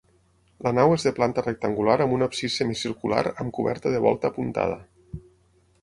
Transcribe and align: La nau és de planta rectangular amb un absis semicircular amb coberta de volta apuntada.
La 0.67 0.71
nau 0.77 0.93
és 0.95 1.05
de 1.07 1.11
planta 1.19 1.43
rectangular 1.47 1.99
amb 2.07 2.17
un 2.17 2.27
absis 2.29 2.57
semicircular 2.63 3.23
amb 3.35 3.55
coberta 3.59 3.93
de 3.97 4.05
volta 4.07 4.33
apuntada. 4.35 4.85